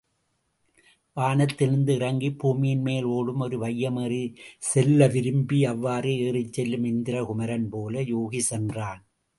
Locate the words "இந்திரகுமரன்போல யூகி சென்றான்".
6.91-9.01